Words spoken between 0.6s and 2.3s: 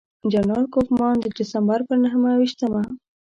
کوفمان د ډسمبر پر نهه